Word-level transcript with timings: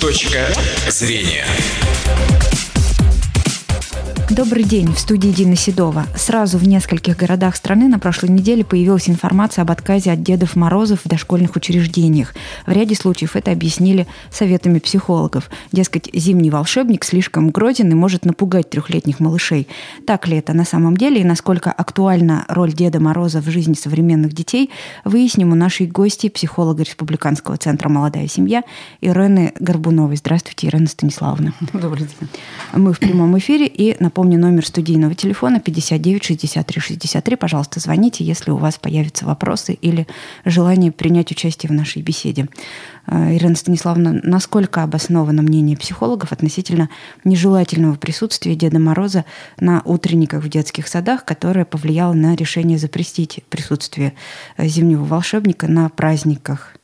Точка 0.00 0.48
зрения. 0.88 1.44
Добрый 4.30 4.62
день, 4.62 4.92
в 4.92 4.98
студии 4.98 5.30
Дина 5.30 5.56
Седова. 5.56 6.04
Сразу 6.14 6.58
в 6.58 6.68
нескольких 6.68 7.16
городах 7.16 7.56
страны 7.56 7.88
на 7.88 7.98
прошлой 7.98 8.28
неделе 8.28 8.62
появилась 8.62 9.08
информация 9.08 9.62
об 9.62 9.70
отказе 9.70 10.12
от 10.12 10.22
Дедов 10.22 10.54
Морозов 10.54 11.00
в 11.04 11.08
дошкольных 11.08 11.56
учреждениях. 11.56 12.34
В 12.66 12.70
ряде 12.70 12.94
случаев 12.94 13.36
это 13.36 13.52
объяснили 13.52 14.06
советами 14.30 14.80
психологов. 14.80 15.48
Дескать, 15.72 16.10
зимний 16.12 16.50
волшебник 16.50 17.04
слишком 17.04 17.48
грозен 17.48 17.90
и 17.90 17.94
может 17.94 18.26
напугать 18.26 18.68
трехлетних 18.68 19.18
малышей. 19.18 19.66
Так 20.06 20.28
ли 20.28 20.36
это 20.36 20.52
на 20.52 20.66
самом 20.66 20.98
деле 20.98 21.22
и 21.22 21.24
насколько 21.24 21.72
актуальна 21.72 22.44
роль 22.48 22.74
Деда 22.74 23.00
Мороза 23.00 23.40
в 23.40 23.48
жизни 23.48 23.74
современных 23.74 24.34
детей, 24.34 24.68
выясним 25.06 25.52
у 25.52 25.54
нашей 25.54 25.86
гости, 25.86 26.28
психолога 26.28 26.82
Республиканского 26.82 27.56
центра 27.56 27.88
«Молодая 27.88 28.28
семья» 28.28 28.62
Ирены 29.00 29.54
Горбуновой. 29.58 30.16
Здравствуйте, 30.16 30.66
Ирена 30.66 30.86
Станиславовна. 30.86 31.54
Добрый 31.72 32.06
день. 32.20 32.28
Мы 32.74 32.92
в 32.92 32.98
прямом 32.98 33.36
эфире 33.38 33.66
и 33.66 33.96
напомню, 33.98 34.17
Напомню, 34.18 34.40
номер 34.40 34.66
студийного 34.66 35.14
телефона 35.14 35.60
59 35.60 36.24
63 36.24 36.80
63. 36.80 37.36
Пожалуйста, 37.36 37.78
звоните, 37.78 38.24
если 38.24 38.50
у 38.50 38.56
вас 38.56 38.76
появятся 38.76 39.24
вопросы 39.24 39.74
или 39.74 40.08
желание 40.44 40.90
принять 40.90 41.30
участие 41.30 41.70
в 41.70 41.72
нашей 41.72 42.02
беседе. 42.02 42.48
Э, 43.06 43.36
Ирина 43.36 43.54
Станиславовна, 43.54 44.20
насколько 44.24 44.82
обосновано 44.82 45.42
мнение 45.42 45.76
психологов 45.76 46.32
относительно 46.32 46.88
нежелательного 47.22 47.94
присутствия 47.94 48.56
Деда 48.56 48.80
Мороза 48.80 49.24
на 49.60 49.82
утренниках 49.84 50.42
в 50.42 50.48
детских 50.48 50.88
садах, 50.88 51.24
которое 51.24 51.64
повлияло 51.64 52.12
на 52.12 52.34
решение 52.34 52.76
запрестить 52.76 53.44
присутствие 53.48 54.14
э, 54.56 54.66
зимнего 54.66 55.04
волшебника 55.04 55.68
на 55.68 55.88
праздниках? 55.90 56.74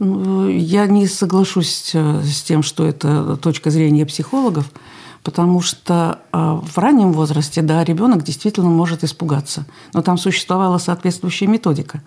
Ну, 0.00 0.48
я 0.48 0.86
не 0.86 1.06
соглашусь 1.06 1.92
э, 1.94 2.22
с 2.24 2.42
тем, 2.42 2.64
что 2.64 2.86
это 2.86 3.36
точка 3.36 3.70
зрения 3.70 4.04
психологов 4.04 4.68
потому 5.22 5.60
что 5.60 6.20
а, 6.32 6.56
в 6.56 6.78
раннем 6.78 7.12
возрасте, 7.12 7.62
да, 7.62 7.84
ребенок 7.84 8.22
действительно 8.24 8.68
может 8.68 9.04
испугаться. 9.04 9.66
Но 9.94 10.02
там 10.02 10.18
существовала 10.18 10.78
соответствующая 10.78 11.46
методика. 11.46 12.02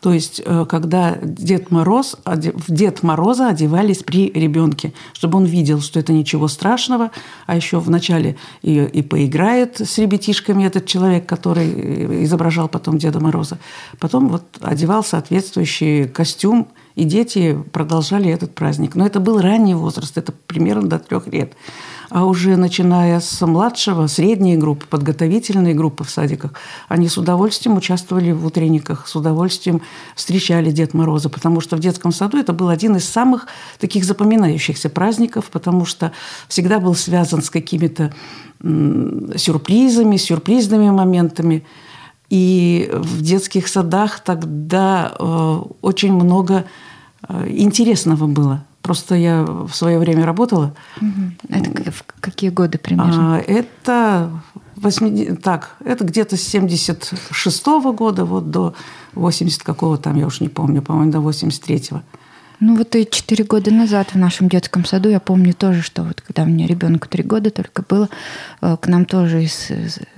То 0.00 0.12
есть, 0.12 0.42
э, 0.44 0.66
когда 0.68 1.16
Дед 1.22 1.70
Мороз, 1.70 2.16
в 2.24 2.72
Дед 2.72 3.02
Мороза 3.02 3.48
одевались 3.48 4.02
при 4.02 4.30
ребенке, 4.30 4.92
чтобы 5.14 5.38
он 5.38 5.46
видел, 5.46 5.80
что 5.80 5.98
это 5.98 6.12
ничего 6.12 6.48
страшного, 6.48 7.10
а 7.46 7.56
еще 7.56 7.80
вначале 7.80 8.36
и, 8.62 8.84
и 8.84 9.02
поиграет 9.02 9.80
с 9.80 9.98
ребятишками 9.98 10.64
этот 10.64 10.86
человек, 10.86 11.26
который 11.26 11.72
э, 11.72 12.24
изображал 12.24 12.68
потом 12.68 12.98
Деда 12.98 13.20
Мороза. 13.20 13.58
Потом 13.98 14.28
вот 14.28 14.44
одевал 14.60 15.02
соответствующий 15.02 16.06
костюм, 16.06 16.68
и 16.96 17.04
дети 17.04 17.56
продолжали 17.72 18.30
этот 18.30 18.54
праздник. 18.54 18.94
Но 18.94 19.06
это 19.06 19.20
был 19.20 19.40
ранний 19.40 19.74
возраст, 19.74 20.16
это 20.16 20.32
примерно 20.32 20.88
до 20.88 20.98
трех 20.98 21.26
лет. 21.28 21.52
А 22.08 22.24
уже 22.24 22.56
начиная 22.56 23.20
с 23.20 23.44
младшего, 23.44 24.06
средние 24.06 24.56
группы, 24.56 24.86
подготовительные 24.86 25.74
группы 25.74 26.04
в 26.04 26.10
садиках, 26.10 26.52
они 26.88 27.08
с 27.08 27.18
удовольствием 27.18 27.76
участвовали 27.76 28.32
в 28.32 28.46
утренниках, 28.46 29.06
с 29.06 29.14
удовольствием 29.14 29.82
встречали 30.14 30.70
Дед 30.70 30.94
Мороза, 30.94 31.28
потому 31.28 31.60
что 31.60 31.76
в 31.76 31.80
детском 31.80 32.12
саду 32.12 32.38
это 32.38 32.54
был 32.54 32.70
один 32.70 32.96
из 32.96 33.06
самых 33.06 33.46
таких 33.78 34.04
запоминающихся 34.04 34.88
праздников, 34.88 35.50
потому 35.52 35.84
что 35.84 36.12
всегда 36.48 36.80
был 36.80 36.94
связан 36.94 37.42
с 37.42 37.50
какими-то 37.50 38.14
сюрпризами, 38.62 40.16
сюрпризными 40.16 40.90
моментами. 40.90 41.62
И 42.28 42.90
в 42.92 43.22
детских 43.22 43.68
садах 43.68 44.20
тогда 44.20 45.14
э, 45.18 45.60
очень 45.80 46.12
много 46.12 46.64
э, 47.28 47.48
интересного 47.48 48.26
было. 48.26 48.64
Просто 48.82 49.14
я 49.14 49.42
в 49.44 49.72
свое 49.72 49.98
время 49.98 50.26
работала. 50.26 50.74
Это 51.48 51.90
в 51.90 52.04
какие 52.20 52.50
годы 52.50 52.78
примерно? 52.78 53.36
А, 53.36 53.38
это 53.38 54.30
80, 54.76 55.42
так, 55.42 55.76
это 55.84 56.04
где-то 56.04 56.36
с 56.36 56.42
76 56.42 57.66
-го 57.66 57.92
года 57.92 58.24
вот 58.24 58.50
до 58.50 58.74
80 59.14 59.62
какого 59.62 59.98
там, 59.98 60.16
я 60.16 60.26
уж 60.26 60.40
не 60.40 60.48
помню, 60.48 60.82
по-моему, 60.82 61.12
до 61.12 61.18
83-го. 61.18 62.02
Ну 62.58 62.76
вот 62.76 62.96
и 62.96 63.06
четыре 63.08 63.44
года 63.44 63.70
назад 63.70 64.14
в 64.14 64.18
нашем 64.18 64.48
детском 64.48 64.84
саду 64.84 65.10
я 65.10 65.20
помню 65.20 65.52
тоже, 65.52 65.82
что 65.82 66.02
вот 66.02 66.22
когда 66.22 66.44
у 66.44 66.46
меня 66.46 66.66
ребенку 66.66 67.06
три 67.06 67.22
года 67.22 67.50
только 67.50 67.82
было, 67.86 68.08
э, 68.62 68.76
к 68.80 68.88
нам 68.88 69.04
тоже 69.04 69.44
из 69.44 69.70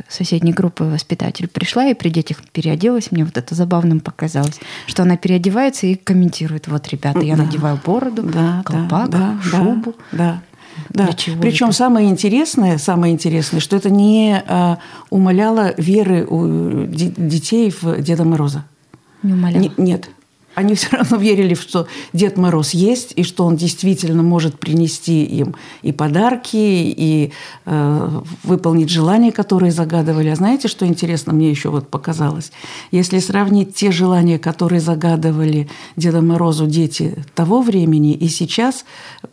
соседней 0.08 0.52
группы 0.52 0.84
воспитатель 0.84 1.48
пришла 1.48 1.86
и 1.86 1.94
при 1.94 2.10
детях 2.10 2.38
переоделась. 2.52 3.10
Мне 3.10 3.24
вот 3.24 3.36
это 3.36 3.54
забавным 3.54 3.98
показалось, 3.98 4.60
что 4.86 5.02
она 5.02 5.16
переодевается 5.16 5.86
и 5.86 5.96
комментирует, 5.96 6.68
вот, 6.68 6.88
ребята, 6.88 7.20
я 7.20 7.36
да. 7.36 7.42
надеваю 7.44 7.80
бороду, 7.84 8.22
да, 8.22 8.62
колпак, 8.64 9.10
да, 9.10 9.38
шубу. 9.42 9.94
Да, 10.12 10.18
да. 10.18 10.42
Да. 10.90 11.08
Причем 11.40 11.72
самое 11.72 12.08
интересное, 12.08 12.78
самое 12.78 13.12
интересное, 13.12 13.58
что 13.58 13.74
это 13.74 13.90
не 13.90 14.40
а, 14.46 14.78
умаляло 15.10 15.74
веры 15.76 16.24
у 16.24 16.86
детей 16.86 17.72
в 17.72 18.00
Деда 18.00 18.24
Мороза. 18.24 18.64
Не 19.24 19.32
умаляло? 19.32 19.60
Не, 19.60 19.72
нет 19.76 20.08
они 20.58 20.74
все 20.74 20.96
равно 20.96 21.16
верили, 21.16 21.54
что 21.54 21.86
Дед 22.12 22.36
Мороз 22.36 22.70
есть, 22.70 23.12
и 23.16 23.22
что 23.22 23.44
он 23.44 23.56
действительно 23.56 24.22
может 24.22 24.58
принести 24.58 25.24
им 25.24 25.54
и 25.82 25.92
подарки, 25.92 26.56
и 26.56 27.32
э, 27.64 28.20
выполнить 28.42 28.90
желания, 28.90 29.32
которые 29.32 29.72
загадывали. 29.72 30.28
А 30.28 30.36
знаете, 30.36 30.68
что 30.68 30.86
интересно 30.86 31.32
мне 31.32 31.50
еще 31.50 31.70
вот 31.70 31.88
показалось? 31.88 32.50
Если 32.90 33.20
сравнить 33.20 33.74
те 33.74 33.92
желания, 33.92 34.38
которые 34.38 34.80
загадывали 34.80 35.68
Деда 35.96 36.20
Морозу 36.22 36.66
дети 36.66 37.24
того 37.34 37.62
времени 37.62 38.12
и 38.14 38.28
сейчас, 38.28 38.84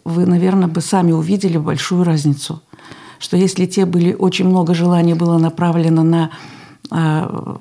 вы, 0.03 0.25
наверное, 0.25 0.67
бы 0.67 0.81
сами 0.81 1.11
увидели 1.11 1.57
большую 1.57 2.03
разницу. 2.03 2.61
Что 3.17 3.37
если 3.37 3.65
те 3.65 3.85
были, 3.85 4.13
очень 4.13 4.47
много 4.47 4.73
желаний 4.75 5.15
было 5.15 5.39
направлено 5.39 6.03
на 6.03 6.29
э, 6.91 7.55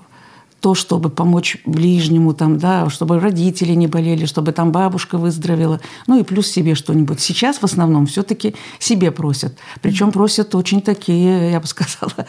то, 0.64 0.74
чтобы 0.74 1.10
помочь 1.10 1.58
ближнему, 1.66 2.32
там, 2.32 2.56
да, 2.56 2.88
чтобы 2.88 3.20
родители 3.20 3.74
не 3.74 3.86
болели, 3.86 4.24
чтобы 4.24 4.52
там 4.52 4.72
бабушка 4.72 5.18
выздоровела, 5.18 5.78
ну 6.06 6.18
и 6.18 6.22
плюс 6.22 6.46
себе 6.46 6.74
что-нибудь. 6.74 7.20
Сейчас 7.20 7.58
в 7.58 7.64
основном 7.64 8.06
все-таки 8.06 8.54
себе 8.78 9.10
просят. 9.10 9.58
Причем 9.82 10.10
просят 10.10 10.54
очень 10.54 10.80
такие, 10.80 11.50
я 11.50 11.60
бы 11.60 11.66
сказала, 11.66 12.26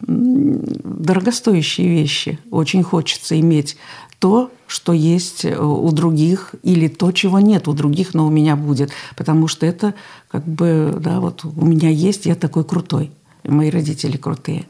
дорогостоящие 0.00 1.88
вещи. 1.88 2.40
Очень 2.50 2.82
хочется 2.82 3.38
иметь 3.38 3.76
то, 4.18 4.50
что 4.66 4.92
есть 4.92 5.44
у 5.44 5.88
других, 5.92 6.56
или 6.64 6.88
то, 6.88 7.12
чего 7.12 7.38
нет 7.38 7.68
у 7.68 7.72
других, 7.72 8.14
но 8.14 8.26
у 8.26 8.30
меня 8.30 8.56
будет. 8.56 8.90
Потому 9.14 9.46
что 9.46 9.64
это 9.64 9.94
как 10.28 10.44
бы, 10.44 10.92
да, 10.98 11.20
вот 11.20 11.44
у 11.44 11.64
меня 11.64 11.90
есть, 11.90 12.26
я 12.26 12.34
такой 12.34 12.64
крутой. 12.64 13.12
Мои 13.44 13.70
родители 13.70 14.16
крутые 14.16 14.64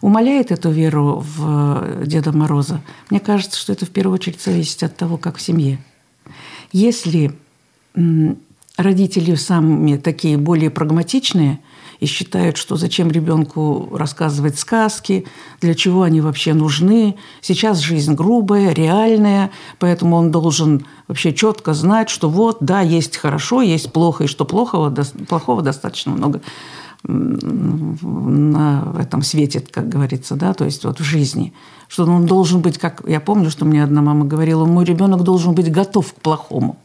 умаляет 0.00 0.50
эту 0.50 0.70
веру 0.70 1.24
в 1.24 2.02
э, 2.02 2.04
Деда 2.06 2.32
Мороза, 2.32 2.80
мне 3.10 3.20
кажется, 3.20 3.58
что 3.58 3.72
это 3.72 3.86
в 3.86 3.90
первую 3.90 4.14
очередь 4.14 4.40
зависит 4.40 4.82
от 4.82 4.96
того, 4.96 5.16
как 5.16 5.36
в 5.36 5.42
семье. 5.42 5.78
Если 6.72 7.32
родители 8.76 9.34
сами 9.34 9.96
такие 9.96 10.36
более 10.36 10.70
прагматичные 10.70 11.60
и 11.98 12.06
считают, 12.06 12.58
что 12.58 12.76
зачем 12.76 13.10
ребенку 13.10 13.88
рассказывать 13.92 14.58
сказки, 14.58 15.26
для 15.62 15.74
чего 15.74 16.02
они 16.02 16.20
вообще 16.20 16.52
нужны. 16.52 17.16
Сейчас 17.40 17.78
жизнь 17.78 18.14
грубая, 18.14 18.72
реальная, 18.72 19.50
поэтому 19.78 20.16
он 20.16 20.30
должен 20.30 20.86
вообще 21.08 21.32
четко 21.32 21.72
знать, 21.72 22.10
что 22.10 22.28
вот, 22.28 22.58
да, 22.60 22.82
есть 22.82 23.16
хорошо, 23.16 23.62
есть 23.62 23.92
плохо, 23.92 24.24
и 24.24 24.26
что 24.26 24.44
плохого, 24.44 24.94
плохого 25.26 25.62
достаточно 25.62 26.12
много 26.12 26.42
на, 27.08 28.94
этом 28.98 29.22
свете, 29.22 29.60
как 29.60 29.88
говорится, 29.88 30.34
да, 30.34 30.54
то 30.54 30.64
есть 30.64 30.84
вот 30.84 31.00
в 31.00 31.04
жизни. 31.04 31.52
Что 31.88 32.04
он 32.04 32.26
должен 32.26 32.60
быть, 32.60 32.78
как 32.78 33.02
я 33.06 33.20
помню, 33.20 33.50
что 33.50 33.64
мне 33.64 33.84
одна 33.84 34.02
мама 34.02 34.24
говорила, 34.24 34.64
мой 34.64 34.84
ребенок 34.84 35.22
должен 35.22 35.54
быть 35.54 35.70
готов 35.70 36.12
к 36.12 36.16
плохому. 36.16 36.78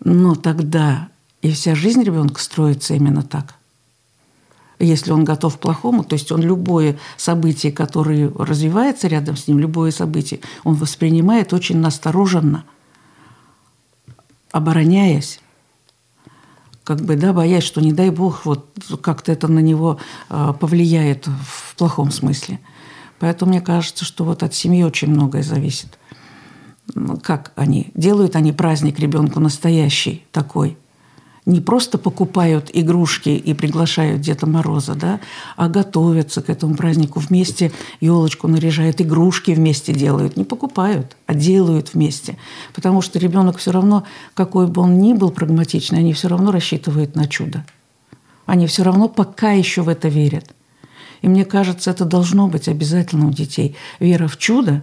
Но 0.00 0.34
тогда 0.34 1.08
и 1.42 1.52
вся 1.52 1.74
жизнь 1.74 2.02
ребенка 2.02 2.40
строится 2.40 2.94
именно 2.94 3.22
так. 3.22 3.54
Если 4.80 5.12
он 5.12 5.24
готов 5.24 5.56
к 5.56 5.60
плохому, 5.60 6.02
то 6.02 6.14
есть 6.14 6.32
он 6.32 6.42
любое 6.42 6.98
событие, 7.16 7.70
которое 7.70 8.30
развивается 8.36 9.06
рядом 9.06 9.36
с 9.36 9.46
ним, 9.46 9.60
любое 9.60 9.92
событие, 9.92 10.40
он 10.64 10.74
воспринимает 10.74 11.52
очень 11.52 11.78
настороженно, 11.78 12.64
обороняясь 14.50 15.40
как 16.84 17.00
бы, 17.00 17.16
да, 17.16 17.32
боясь, 17.32 17.64
что, 17.64 17.80
не 17.80 17.92
дай 17.92 18.10
бог, 18.10 18.44
вот 18.44 18.66
как-то 19.00 19.32
это 19.32 19.48
на 19.48 19.60
него 19.60 19.98
а, 20.28 20.52
повлияет 20.52 21.26
в 21.26 21.74
плохом 21.76 22.10
смысле. 22.10 22.60
Поэтому 23.18 23.50
мне 23.50 23.62
кажется, 23.62 24.04
что 24.04 24.24
вот 24.24 24.42
от 24.42 24.54
семьи 24.54 24.84
очень 24.84 25.08
многое 25.08 25.42
зависит. 25.42 25.98
Как 27.22 27.52
они? 27.56 27.90
Делают 27.94 28.36
они 28.36 28.52
праздник 28.52 28.98
ребенку 28.98 29.40
настоящий 29.40 30.24
такой? 30.30 30.76
Не 31.46 31.60
просто 31.60 31.98
покупают 31.98 32.70
игрушки 32.72 33.28
и 33.28 33.52
приглашают 33.52 34.22
Деда 34.22 34.46
Мороза, 34.46 34.94
да, 34.94 35.20
а 35.56 35.68
готовятся 35.68 36.40
к 36.40 36.48
этому 36.48 36.74
празднику 36.74 37.20
вместе, 37.20 37.70
елочку 38.00 38.48
наряжают, 38.48 39.00
игрушки 39.00 39.50
вместе 39.50 39.92
делают. 39.92 40.36
Не 40.36 40.44
покупают, 40.44 41.16
а 41.26 41.34
делают 41.34 41.92
вместе. 41.92 42.38
Потому 42.72 43.02
что 43.02 43.18
ребенок 43.18 43.58
все 43.58 43.72
равно, 43.72 44.04
какой 44.32 44.66
бы 44.66 44.80
он 44.80 44.98
ни 44.98 45.12
был 45.12 45.30
прагматичный, 45.30 45.98
они 45.98 46.14
все 46.14 46.28
равно 46.28 46.50
рассчитывают 46.50 47.14
на 47.14 47.28
чудо. 47.28 47.64
Они 48.46 48.66
все 48.66 48.82
равно 48.82 49.08
пока 49.08 49.52
еще 49.52 49.82
в 49.82 49.88
это 49.88 50.08
верят. 50.08 50.54
И 51.20 51.28
мне 51.28 51.44
кажется, 51.44 51.90
это 51.90 52.04
должно 52.04 52.48
быть 52.48 52.68
обязательно 52.68 53.26
у 53.28 53.30
детей. 53.30 53.76
Вера 54.00 54.28
в 54.28 54.38
чудо, 54.38 54.82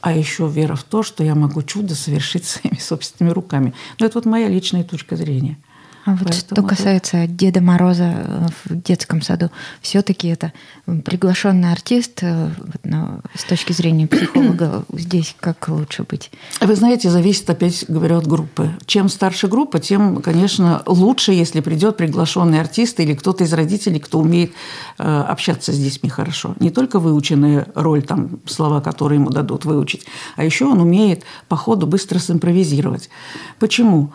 а 0.00 0.12
еще 0.12 0.48
вера 0.48 0.74
в 0.74 0.84
то, 0.84 1.02
что 1.02 1.22
я 1.22 1.34
могу 1.34 1.62
чудо 1.62 1.94
совершить 1.94 2.44
своими 2.46 2.78
собственными 2.78 3.34
руками. 3.34 3.74
Но 4.00 4.06
это 4.06 4.16
вот 4.16 4.24
моя 4.24 4.48
личная 4.48 4.84
точка 4.84 5.16
зрения– 5.16 5.58
а 6.04 6.16
вот 6.16 6.34
что 6.34 6.62
касается 6.62 7.26
Деда 7.28 7.60
Мороза 7.60 8.12
э, 8.16 8.46
в 8.64 8.82
детском 8.82 9.22
саду, 9.22 9.50
все-таки 9.80 10.28
это 10.28 10.52
приглашенный 10.86 11.70
артист 11.70 12.18
э, 12.22 12.50
ну, 12.82 13.20
с 13.34 13.44
точки 13.44 13.72
зрения 13.72 14.08
психолога 14.08 14.84
здесь 14.92 15.36
как 15.38 15.68
лучше 15.68 16.02
быть? 16.02 16.32
Вы 16.60 16.74
знаете, 16.74 17.08
зависит 17.08 17.48
опять, 17.48 17.84
говорю, 17.86 18.18
от 18.18 18.26
группы. 18.26 18.70
Чем 18.86 19.08
старше 19.08 19.46
группа, 19.46 19.78
тем, 19.78 20.20
конечно, 20.22 20.82
лучше, 20.86 21.32
если 21.32 21.60
придет 21.60 21.96
приглашенный 21.96 22.60
артист 22.60 22.98
или 22.98 23.14
кто-то 23.14 23.44
из 23.44 23.52
родителей, 23.52 24.00
кто 24.00 24.18
умеет 24.18 24.52
э, 24.98 25.04
общаться 25.04 25.72
с 25.72 25.78
детьми 25.78 26.10
хорошо. 26.10 26.56
Не 26.58 26.70
только 26.70 26.98
выученная 26.98 27.68
роль, 27.76 28.02
там, 28.02 28.40
слова, 28.46 28.80
которые 28.80 29.20
ему 29.20 29.30
дадут 29.30 29.64
выучить, 29.64 30.04
а 30.34 30.44
еще 30.44 30.66
он 30.66 30.80
умеет 30.80 31.22
по 31.48 31.56
ходу 31.56 31.86
быстро 31.86 32.18
симпровизировать. 32.18 33.08
Почему? 33.60 34.12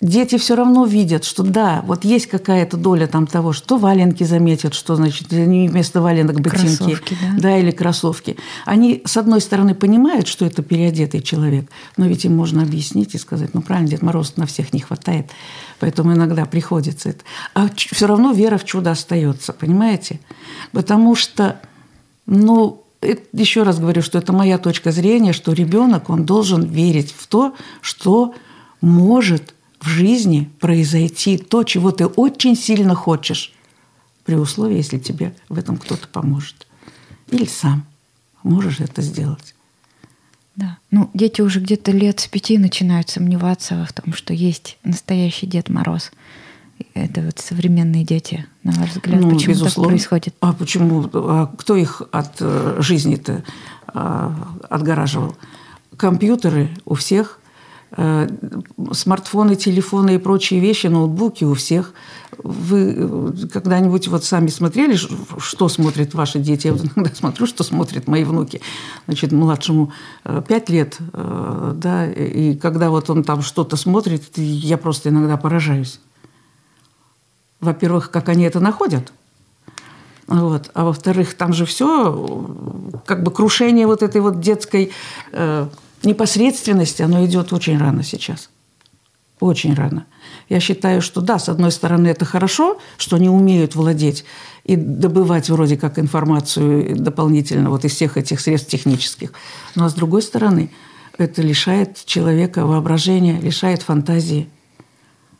Дети 0.00 0.38
все 0.38 0.54
равно 0.54 0.86
видят, 0.86 1.24
что 1.24 1.42
да, 1.42 1.82
вот 1.86 2.04
есть 2.04 2.26
какая-то 2.26 2.76
доля 2.76 3.06
там 3.06 3.26
того, 3.26 3.52
что 3.52 3.76
валенки 3.76 4.24
заметят, 4.24 4.74
что 4.74 4.96
значит 4.96 5.28
вместо 5.30 6.00
валенок 6.00 6.40
ботинки, 6.40 7.16
да? 7.20 7.34
да, 7.38 7.58
или 7.58 7.70
кроссовки. 7.70 8.36
Они, 8.64 9.02
с 9.04 9.16
одной 9.16 9.40
стороны, 9.40 9.74
понимают, 9.74 10.26
что 10.26 10.46
это 10.46 10.62
переодетый 10.62 11.20
человек, 11.20 11.70
но 11.96 12.06
ведь 12.06 12.24
им 12.24 12.36
можно 12.36 12.62
объяснить 12.62 13.14
и 13.14 13.18
сказать, 13.18 13.52
ну 13.52 13.60
правильно, 13.60 13.90
Дед 13.90 14.02
Мороз 14.02 14.36
на 14.36 14.46
всех 14.46 14.72
не 14.72 14.80
хватает, 14.80 15.30
поэтому 15.78 16.14
иногда 16.14 16.46
приходится 16.46 17.10
это. 17.10 17.24
А 17.54 17.68
все 17.74 18.06
равно 18.06 18.32
вера 18.32 18.56
в 18.56 18.64
чудо 18.64 18.90
остается, 18.90 19.52
понимаете? 19.52 20.20
Потому 20.72 21.14
что, 21.14 21.60
ну, 22.26 22.84
еще 23.32 23.62
раз 23.62 23.78
говорю, 23.78 24.02
что 24.02 24.18
это 24.18 24.32
моя 24.32 24.58
точка 24.58 24.92
зрения, 24.92 25.32
что 25.32 25.52
ребенок, 25.52 26.10
он 26.10 26.24
должен 26.24 26.64
верить 26.64 27.14
в 27.16 27.26
то, 27.26 27.54
что 27.80 28.34
может 28.80 29.54
в 29.80 29.88
жизни 29.88 30.50
произойти 30.60 31.38
то, 31.38 31.64
чего 31.64 31.90
ты 31.90 32.06
очень 32.06 32.54
сильно 32.54 32.94
хочешь, 32.94 33.52
при 34.24 34.34
условии, 34.34 34.76
если 34.76 34.98
тебе 34.98 35.34
в 35.48 35.58
этом 35.58 35.78
кто-то 35.78 36.06
поможет. 36.06 36.66
Или 37.30 37.46
сам 37.46 37.86
можешь 38.42 38.80
это 38.80 39.02
сделать. 39.02 39.54
Да. 40.56 40.78
Ну, 40.90 41.10
дети 41.14 41.40
уже 41.40 41.60
где-то 41.60 41.90
лет 41.90 42.20
с 42.20 42.26
пяти 42.26 42.58
начинают 42.58 43.08
сомневаться 43.08 43.86
в 43.88 43.92
том, 43.92 44.12
что 44.12 44.34
есть 44.34 44.78
настоящий 44.84 45.46
Дед 45.46 45.70
Мороз. 45.70 46.10
Это 46.94 47.22
вот 47.22 47.38
современные 47.38 48.04
дети, 48.04 48.46
на 48.62 48.72
ваш 48.72 48.90
взгляд, 48.90 49.20
ну, 49.20 49.30
почему 49.30 49.54
безусловно. 49.54 49.82
так 49.82 49.90
происходит? 49.90 50.34
А 50.40 50.52
почему? 50.52 51.08
А 51.12 51.46
кто 51.46 51.76
их 51.76 52.02
от 52.10 52.36
э, 52.40 52.76
жизни-то 52.80 53.42
а, 53.86 54.56
отгораживал? 54.68 55.36
Компьютеры 55.96 56.70
у 56.86 56.94
всех, 56.94 57.39
смартфоны, 57.96 59.56
телефоны 59.56 60.14
и 60.14 60.18
прочие 60.18 60.60
вещи, 60.60 60.86
ноутбуки 60.86 61.44
у 61.44 61.54
всех. 61.54 61.92
Вы 62.38 62.94
э, 62.96 63.32
когда-нибудь 63.52 64.08
вот 64.08 64.24
сами 64.24 64.46
смотрели, 64.46 64.96
что 64.96 65.68
смотрят 65.68 66.14
ваши 66.14 66.38
дети? 66.38 66.68
Я 66.68 66.74
вот 66.74 66.84
иногда 66.84 67.14
смотрю, 67.14 67.46
что 67.46 67.64
смотрят 67.64 68.06
мои 68.06 68.24
внуки. 68.24 68.60
Значит, 69.06 69.32
младшему 69.32 69.92
5 70.24 70.48
э, 70.50 70.72
лет, 70.72 70.98
да, 71.12 72.06
и 72.06 72.54
когда 72.56 72.90
вот 72.90 73.10
он 73.10 73.24
там 73.24 73.42
что-то 73.42 73.76
смотрит, 73.76 74.36
я 74.36 74.78
просто 74.78 75.08
иногда 75.08 75.36
поражаюсь. 75.36 76.00
Во-первых, 77.60 78.10
как 78.10 78.28
они 78.28 78.44
это 78.44 78.60
находят– 78.60 79.12
вот. 80.30 80.70
А 80.74 80.84
во-вторых, 80.84 81.34
там 81.34 81.52
же 81.52 81.66
все, 81.66 82.46
как 83.04 83.24
бы 83.24 83.32
крушение 83.32 83.88
вот 83.88 84.04
этой 84.04 84.20
вот 84.20 84.38
детской 84.38 84.92
непосредственности, 86.04 87.02
оно 87.02 87.24
идет 87.24 87.52
очень 87.52 87.78
рано 87.78 88.02
сейчас. 88.02 88.50
Очень 89.40 89.74
рано. 89.74 90.06
Я 90.50 90.60
считаю, 90.60 91.00
что 91.00 91.22
да, 91.22 91.38
с 91.38 91.48
одной 91.48 91.72
стороны, 91.72 92.08
это 92.08 92.24
хорошо, 92.26 92.78
что 92.98 93.16
они 93.16 93.30
умеют 93.30 93.74
владеть 93.74 94.24
и 94.64 94.76
добывать 94.76 95.48
вроде 95.48 95.78
как 95.78 95.98
информацию 95.98 96.94
дополнительно 96.96 97.70
вот 97.70 97.84
из 97.84 97.92
всех 97.92 98.18
этих 98.18 98.40
средств 98.40 98.70
технических. 98.70 99.32
Но 99.74 99.88
с 99.88 99.94
другой 99.94 100.20
стороны, 100.22 100.70
это 101.16 101.40
лишает 101.40 102.04
человека 102.04 102.66
воображения, 102.66 103.40
лишает 103.40 103.82
фантазии. 103.82 104.48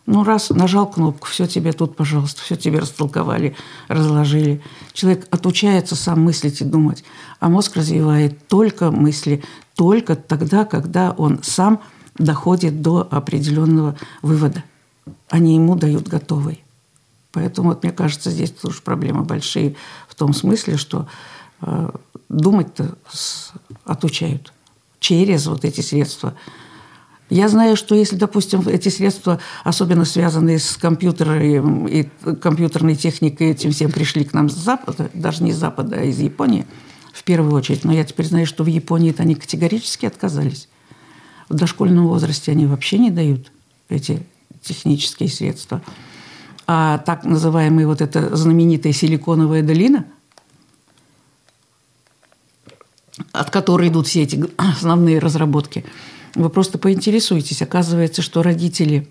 Ну, 0.07 0.25
раз 0.25 0.51
нажал 0.51 0.91
кнопку, 0.91 1.29
все 1.29 1.47
тебе 1.47 1.73
тут, 1.73 1.95
пожалуйста, 1.95 2.43
все 2.43 2.57
тебе 2.57 2.79
растолковали, 2.79 3.55
разложили. 3.89 4.63
Человек 4.93 5.27
отучается 5.31 5.95
сам 5.95 6.23
мыслить 6.23 6.63
и 6.63 6.65
думать, 6.65 7.05
а 7.39 7.49
мозг 7.49 7.77
развивает 7.77 8.49
только 8.49 8.91
мысли, 8.91 9.45
только 9.81 10.15
тогда, 10.15 10.67
когда 10.67 11.13
он 11.13 11.43
сам 11.43 11.81
доходит 12.19 12.83
до 12.83 13.09
определенного 13.11 13.97
вывода. 14.21 14.63
Они 15.31 15.55
ему 15.55 15.75
дают 15.75 16.07
готовый. 16.07 16.63
Поэтому, 17.33 17.71
вот, 17.71 17.83
мне 17.83 17.91
кажется, 17.91 18.31
здесь 18.31 18.51
тоже 18.51 18.83
проблемы 18.83 19.23
большие 19.23 19.77
в 20.07 20.15
том 20.17 20.35
смысле, 20.35 20.77
что 20.77 21.09
э, 21.63 21.91
думать-то 22.29 22.95
отучают 23.87 24.53
через 24.99 25.47
вот 25.47 25.65
эти 25.65 25.81
средства. 25.81 26.35
Я 27.31 27.49
знаю, 27.49 27.75
что 27.75 27.95
если, 27.95 28.17
допустим, 28.17 28.61
эти 28.69 28.91
средства, 28.91 29.41
особенно 29.65 30.05
связанные 30.05 30.59
с 30.59 30.77
компьютером 30.77 31.87
и 31.87 32.07
компьютерной 32.43 32.97
техникой, 32.97 33.53
этим 33.53 33.71
всем 33.71 33.91
пришли 33.91 34.27
к 34.27 34.35
нам 34.35 34.51
с 34.51 34.57
Запада, 34.57 35.09
даже 35.15 35.43
не 35.43 35.53
с 35.53 35.57
Запада, 35.57 35.97
а 35.97 36.03
из 36.03 36.19
Японии– 36.19 36.67
в 37.13 37.25
первую 37.25 37.55
очередь. 37.55 37.85
Но 37.85 37.93
я 37.93 38.05
теперь 38.05 38.27
знаю, 38.27 38.47
что 38.47 38.65
в 38.65 38.67
Японии 38.67 39.11
это 39.11 39.23
они 39.23 39.35
категорически 39.35 40.07
отказались. 40.07 40.69
В 41.49 41.55
дошкольном 41.55 42.07
возрасте 42.07 42.53
они 42.53 42.67
вообще 42.67 42.99
не 42.99 43.11
дают 43.11 43.51
эти 43.89 44.23
технические 44.63 45.29
средства. 45.29 45.83
А 46.67 46.99
так 46.99 47.25
называемая 47.25 47.87
вот 47.87 48.01
эта 48.01 48.35
знаменитая 48.37 48.93
силиконовая 48.93 49.63
долина, 49.63 50.07
от 53.33 53.51
которой 53.51 53.89
идут 53.89 54.07
все 54.07 54.23
эти 54.23 54.45
основные 54.57 55.19
разработки, 55.19 55.85
вы 56.35 56.49
просто 56.49 56.79
поинтересуйтесь. 56.79 57.63
Оказывается, 57.63 58.23
что 58.23 58.43
родители 58.43 59.09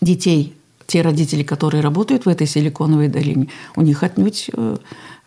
детей, 0.00 0.55
те 0.86 1.02
родители, 1.02 1.42
которые 1.42 1.82
работают 1.82 2.26
в 2.26 2.28
этой 2.28 2.46
силиконовой 2.46 3.08
долине, 3.08 3.48
у 3.74 3.82
них 3.82 4.02
отнюдь 4.02 4.50
э, 4.52 4.76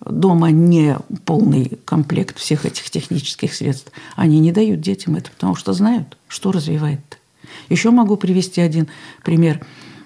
дома 0.05 0.51
не 0.51 0.97
полный 1.25 1.79
комплект 1.85 2.37
всех 2.39 2.65
этих 2.65 2.89
технических 2.89 3.53
средств. 3.53 3.91
Они 4.15 4.39
не 4.39 4.51
дают 4.51 4.81
детям 4.81 5.15
это, 5.15 5.31
потому 5.31 5.55
что 5.55 5.73
знают, 5.73 6.17
что 6.27 6.51
развивает. 6.51 6.99
Еще 7.69 7.91
могу 7.91 8.15
привести 8.15 8.61
один 8.61 8.87
пример. 9.23 9.65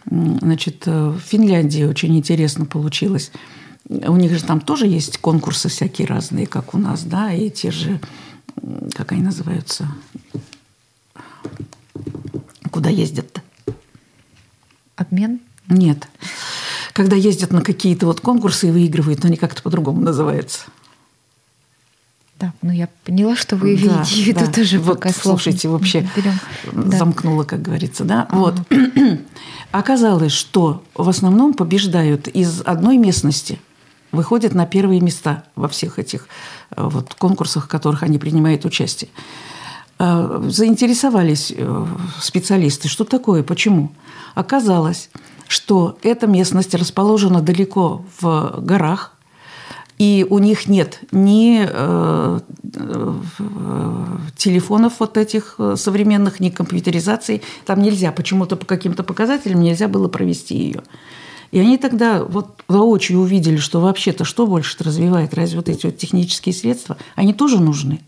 Значит, 0.09 0.83
э, 0.85 1.09
в 1.09 1.19
Финляндии 1.19 1.83
очень 1.83 2.17
интересно 2.17 2.65
получилось. 2.65 3.31
У 3.87 4.15
них 4.15 4.31
же 4.31 4.43
там 4.43 4.59
тоже 4.61 4.87
есть 4.87 5.17
конкурсы 5.17 5.69
всякие 5.69 6.07
разные, 6.07 6.47
как 6.47 6.73
у 6.73 6.77
нас, 6.77 7.03
да, 7.03 7.33
и 7.33 7.49
те 7.49 7.69
же, 7.69 7.99
как 8.93 9.11
они 9.11 9.21
называются, 9.21 9.87
куда 12.71 12.89
ездят-то? 12.89 13.42
Обмен? 14.95 15.39
Нет 15.69 16.07
когда 16.93 17.15
ездят 17.15 17.51
на 17.51 17.61
какие-то 17.61 18.05
вот 18.05 18.21
конкурсы 18.21 18.69
и 18.69 18.71
выигрывают, 18.71 19.23
но 19.23 19.27
они 19.27 19.37
как-то 19.37 19.61
по-другому 19.61 19.99
называются. 19.99 20.61
Да, 22.39 22.53
ну 22.61 22.71
я 22.71 22.89
поняла, 23.03 23.35
что 23.35 23.55
вы 23.55 23.75
да, 23.75 23.81
видите 23.81 24.23
в 24.23 24.27
виду 24.27 24.45
да. 24.45 24.51
тоже 24.51 24.79
вот, 24.79 24.95
пока 24.95 25.09
Слушайте, 25.11 25.69
вообще 25.69 26.07
берем. 26.15 26.91
замкнула, 26.91 27.43
как 27.43 27.61
говорится, 27.61 28.03
да. 28.03 28.27
Ага. 28.29 28.37
Вот. 28.37 28.55
Оказалось, 29.71 30.31
что 30.31 30.83
в 30.93 31.09
основном 31.09 31.53
побеждают 31.53 32.27
из 32.27 32.61
одной 32.61 32.97
местности, 32.97 33.59
выходят 34.11 34.53
на 34.53 34.65
первые 34.65 34.99
места 34.99 35.43
во 35.55 35.67
всех 35.67 35.99
этих 35.99 36.27
э, 36.71 36.83
вот 36.83 37.13
конкурсах, 37.15 37.65
в 37.65 37.67
которых 37.67 38.03
они 38.03 38.19
принимают 38.19 38.65
участие. 38.65 39.09
Э, 40.05 40.41
заинтересовались 40.49 41.53
э, 41.55 41.85
специалисты, 42.19 42.89
что 42.89 43.05
такое, 43.05 43.41
почему. 43.41 43.93
Оказалось, 44.35 45.09
что 45.47 45.97
эта 46.03 46.27
местность 46.27 46.75
расположена 46.75 47.41
далеко 47.41 48.03
в 48.19 48.59
горах, 48.59 49.11
И 49.99 50.25
у 50.29 50.39
них 50.39 50.67
нет 50.67 50.99
ни 51.11 51.65
э, 51.65 52.39
э, 52.75 53.13
телефонов 54.35 54.93
вот 54.99 55.17
этих 55.17 55.59
современных, 55.75 56.41
ни 56.41 56.49
компьютеризации. 56.49 57.41
Там 57.65 57.81
нельзя, 57.81 58.11
почему-то 58.11 58.57
по 58.57 58.65
каким-то 58.65 59.03
показателям 59.03 59.61
нельзя 59.61 59.87
было 59.87 60.09
провести 60.09 60.55
ее. 60.57 60.81
И 61.51 61.59
они 61.59 61.77
тогда 61.77 62.23
вот 62.23 62.63
воочию 62.67 63.19
увидели, 63.19 63.57
что 63.57 63.79
вообще-то 63.79 64.25
что 64.25 64.47
больше 64.47 64.83
развивает, 64.83 65.33
разве 65.33 65.57
вот 65.57 65.69
эти 65.69 65.85
вот 65.85 65.97
технические 65.97 66.53
средства, 66.53 66.97
они 67.15 67.33
тоже 67.33 67.61
нужны. 67.61 68.01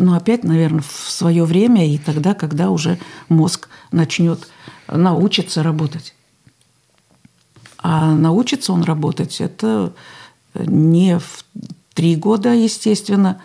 Но 0.00 0.14
опять, 0.14 0.44
наверное, 0.44 0.80
в 0.80 1.10
свое 1.10 1.44
время 1.44 1.86
и 1.86 1.98
тогда, 1.98 2.32
когда 2.32 2.70
уже 2.70 2.98
мозг 3.28 3.68
начнет 3.92 4.48
научиться 4.88 5.62
работать. 5.62 6.14
А 7.76 8.14
научится 8.14 8.72
он 8.72 8.82
работать, 8.82 9.42
это 9.42 9.92
не 10.54 11.18
в 11.18 11.44
три 11.92 12.16
года, 12.16 12.54
естественно, 12.54 13.42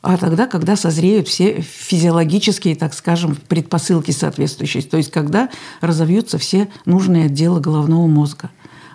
а 0.00 0.16
тогда, 0.16 0.46
когда 0.46 0.76
созреют 0.76 1.26
все 1.26 1.60
физиологические, 1.60 2.76
так 2.76 2.94
скажем, 2.94 3.36
предпосылки 3.48 4.12
соответствующие, 4.12 4.84
то 4.84 4.98
есть 4.98 5.10
когда 5.10 5.50
разовьются 5.80 6.38
все 6.38 6.68
нужные 6.84 7.26
отделы 7.26 7.60
головного 7.60 8.06
мозга. 8.06 8.50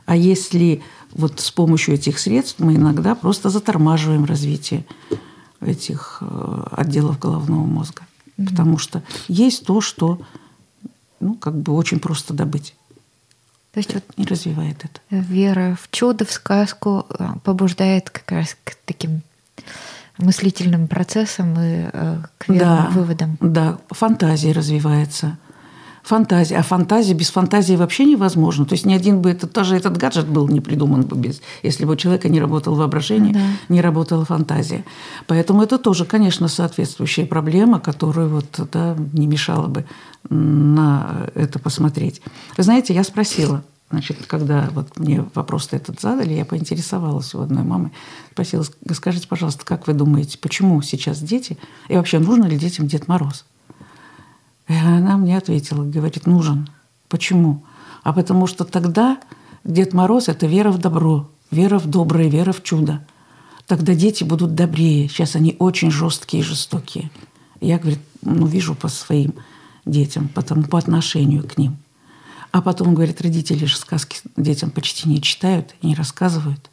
А 0.06 0.16
если 0.16 0.82
вот 1.12 1.42
с 1.42 1.52
помощью 1.52 1.96
этих 1.96 2.20
средств 2.20 2.60
мы 2.60 2.76
иногда 2.76 3.16
просто 3.16 3.50
затормаживаем 3.50 4.24
развитие 4.24 4.86
этих 5.62 6.18
э, 6.22 6.64
отделов 6.72 7.20
головного 7.20 7.66
мозга. 7.66 8.04
Потому 8.38 8.78
что 8.78 9.04
есть 9.28 9.66
то, 9.66 9.82
что 9.82 10.20
ну, 11.20 11.36
как 11.36 11.56
бы 11.56 11.74
очень 11.74 12.00
просто 12.00 12.34
добыть. 12.34 12.76
То 13.74 13.80
есть 13.80 13.94
вот 13.94 14.04
не 14.18 14.26
развивает 14.26 14.84
это. 14.84 15.00
Вера 15.10 15.78
в 15.82 15.90
чудо, 15.92 16.26
в 16.26 16.32
сказку 16.32 17.06
э, 17.10 17.30
побуждает 17.44 18.10
как 18.10 18.30
раз 18.32 18.58
к 18.64 18.76
таким 18.86 19.22
мыслительным 20.18 20.88
процессам 20.88 21.54
и 21.54 21.90
э, 21.92 22.18
к 22.38 22.50
верным 22.50 22.60
да, 22.60 22.90
выводам. 22.90 23.38
Да, 23.40 23.78
фантазия 23.90 24.52
развивается. 24.52 25.38
Фантазия. 26.04 26.58
А 26.58 26.64
фантазия 26.64 27.14
без 27.14 27.30
фантазии 27.30 27.76
вообще 27.76 28.06
невозможно. 28.06 28.66
То 28.66 28.74
есть 28.74 28.86
ни 28.86 28.94
один 28.94 29.22
бы 29.22 29.30
этот, 29.30 29.54
даже 29.54 29.76
этот 29.76 29.98
гаджет 29.98 30.28
был 30.28 30.48
не 30.48 30.60
придуман 30.60 31.04
бы 31.04 31.16
без, 31.16 31.42
если 31.64 31.86
бы 31.86 31.94
у 31.94 31.96
человека 31.96 32.28
не 32.28 32.40
работало 32.40 32.76
воображение, 32.76 33.34
да. 33.34 33.40
не 33.70 33.82
работала 33.82 34.26
фантазия. 34.26 34.84
Поэтому 35.28 35.62
это 35.62 35.78
тоже, 35.78 36.06
конечно, 36.06 36.48
соответствующая 36.48 37.26
проблема, 37.26 37.80
которую 37.80 38.30
вот, 38.30 38.70
да, 38.72 38.96
не 39.14 39.28
мешало 39.28 39.68
бы 39.68 39.86
на 40.30 41.28
это 41.36 41.60
посмотреть. 41.60 42.22
Вы 42.58 42.64
знаете, 42.64 42.94
я 42.94 43.04
спросила, 43.04 43.64
значит, 43.92 44.18
когда 44.26 44.70
вот 44.74 44.98
мне 44.98 45.26
вопрос 45.36 45.70
этот 45.72 46.00
задали, 46.00 46.34
я 46.34 46.46
поинтересовалась 46.46 47.34
у 47.36 47.42
одной 47.42 47.64
мамы, 47.64 47.92
спросила, 48.32 48.66
скажите, 48.94 49.28
пожалуйста, 49.28 49.66
как 49.66 49.88
вы 49.88 49.94
думаете, 49.94 50.38
почему 50.40 50.82
сейчас 50.82 51.20
дети, 51.20 51.58
и 51.90 51.96
вообще 51.96 52.20
нужно 52.20 52.46
ли 52.46 52.58
детям 52.58 52.88
Дед 52.88 53.08
Мороз? 53.08 53.46
И 54.72 54.74
она 54.74 55.18
мне 55.18 55.38
ответила, 55.38 55.84
говорит, 55.84 56.26
нужен. 56.26 56.70
Почему? 57.10 57.66
А 58.04 58.14
потому 58.14 58.48
что 58.48 58.64
тогда 58.64 59.20
Дед 59.66 59.94
Мороз– 59.94 60.28
это 60.30 60.48
вера 60.48 60.72
в 60.72 60.78
добро, 60.78 61.30
вера 61.52 61.78
в 61.78 61.88
доброе, 61.88 62.30
вера 62.30 62.54
в 62.54 62.64
чудо. 62.64 63.06
Тогда 63.68 63.94
дети 63.94 64.24
будут 64.24 64.56
добрее. 64.56 65.10
Сейчас 65.10 65.36
они 65.36 65.58
очень 65.60 65.92
жесткие 65.92 66.42
и 66.42 66.46
жестокие. 66.46 67.12
Я, 67.60 67.80
говорит, 67.80 68.00
ну, 68.22 68.46
вижу 68.48 68.74
по 68.74 68.88
своим 68.88 69.34
детям, 69.86 70.30
потому 70.30 70.64
по 70.64 70.80
отношению 70.80 71.46
к 71.46 71.58
ним. 71.58 71.76
А 72.54 72.62
потом, 72.62 72.94
говорит, 72.96 73.20
родители 73.20 73.66
же 73.66 73.76
сказки 73.76 74.20
детям 74.38 74.72
почти 74.72 75.10
не 75.10 75.22
читают 75.22 75.76
и 75.82 75.88
не 75.88 75.96
рассказывают. 75.96 76.70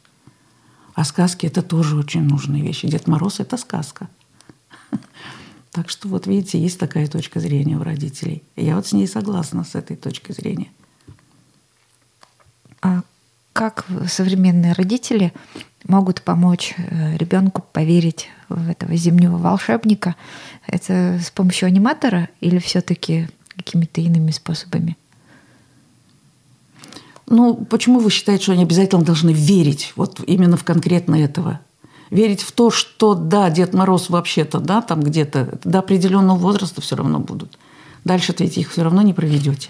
А 0.95 1.03
сказки– 1.03 1.45
это 1.47 1.61
тоже 1.61 1.97
очень 1.97 2.23
нужные 2.23 2.63
вещи. 2.63 2.87
Дед 2.87 3.07
Мороз– 3.07 3.35
это 3.41 3.57
сказка. 3.57 4.07
Так 5.71 5.89
что 5.89 6.07
вот 6.07 6.25
видите, 6.25 6.59
есть 6.59 6.79
такая 6.79 7.07
точка 7.07 7.39
зрения 7.39 7.77
у 7.77 7.83
родителей. 7.83 8.43
И 8.55 8.65
я 8.65 8.75
вот 8.75 8.87
с 8.87 8.93
ней 8.93 9.07
согласна, 9.07 9.63
с 9.63 9.75
этой 9.75 9.95
точки 9.95 10.31
зрения. 10.31 10.69
А 12.81 13.01
как 13.53 13.85
современные 14.07 14.73
родители 14.73 15.33
могут 15.83 16.21
помочь 16.21 16.73
э, 16.77 17.17
ребенку 17.17 17.63
поверить 17.73 18.29
в 18.47 18.69
этого 18.69 18.95
зимнего 18.95 19.37
волшебника? 19.37 20.15
Это 20.65 21.19
с 21.21 21.29
помощью 21.29 21.67
аниматора 21.67 22.29
или 22.41 22.57
все-таки 22.57 23.27
какими-то 23.55 24.01
иными 24.01 24.31
способами? 24.31 24.97
Ну, 27.27 27.53
почему 27.53 27.99
вы 27.99 28.09
считаете, 28.09 28.43
что 28.43 28.51
они 28.53 28.63
обязательно 28.63 29.03
должны 29.03 29.31
верить 29.31 29.93
вот 29.95 30.19
именно 30.25 30.57
в 30.57 30.63
конкретно 30.63 31.15
этого? 31.15 31.59
Верить 32.09 32.41
в 32.41 32.51
то, 32.51 32.71
что 32.71 33.13
да, 33.13 33.49
Дед 33.49 33.73
Мороз 33.73 34.09
вообще-то, 34.09 34.59
да, 34.59 34.81
там 34.81 35.01
где-то 35.01 35.59
до 35.63 35.79
определенного 35.79 36.37
возраста 36.37 36.81
все 36.81 36.95
равно 36.95 37.19
будут. 37.19 37.57
Дальше-то 38.03 38.43
ведь 38.43 38.57
их 38.57 38.71
все 38.71 38.83
равно 38.83 39.01
не 39.01 39.13
проведете. 39.13 39.69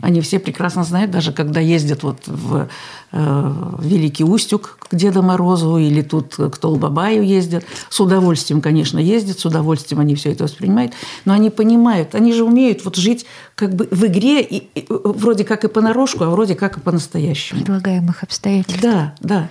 Они 0.00 0.20
все 0.22 0.38
прекрасно 0.38 0.82
знают, 0.82 1.10
даже 1.10 1.32
когда 1.32 1.60
ездят 1.60 2.02
вот 2.02 2.22
в 2.26 2.68
э, 3.12 3.74
Великий 3.80 4.24
Устюг 4.24 4.78
к 4.80 4.94
Деду 4.94 5.22
Морозу 5.22 5.76
или 5.76 6.00
тут 6.00 6.36
к 6.36 6.56
Толбабаю 6.56 7.22
ездят. 7.22 7.64
С 7.90 8.00
удовольствием, 8.00 8.62
конечно, 8.62 8.98
ездят, 8.98 9.38
с 9.38 9.44
удовольствием 9.44 10.00
они 10.00 10.14
все 10.14 10.32
это 10.32 10.44
воспринимают. 10.44 10.94
Но 11.26 11.34
они 11.34 11.50
понимают, 11.50 12.14
они 12.14 12.32
же 12.32 12.44
умеют 12.44 12.84
вот 12.84 12.96
жить 12.96 13.26
как 13.54 13.74
бы 13.74 13.88
в 13.90 14.06
игре 14.06 14.40
и, 14.42 14.68
и, 14.74 14.86
вроде 14.88 15.44
как 15.44 15.64
и 15.64 15.68
понарошку, 15.68 16.24
а 16.24 16.30
вроде 16.30 16.54
как 16.54 16.78
и 16.78 16.80
по-настоящему. 16.80 17.60
Предлагаемых 17.60 18.22
обстоятельств. 18.22 18.80
Да, 18.80 19.14
да. 19.20 19.50